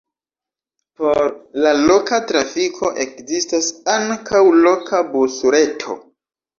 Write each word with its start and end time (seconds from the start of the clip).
Por 1.01 1.19
la 1.65 1.73
loka 1.91 2.21
trafiko 2.33 2.91
ekzistas 3.05 3.71
ankaŭ 4.01 4.45
loka 4.69 5.07
busreto. 5.15 6.03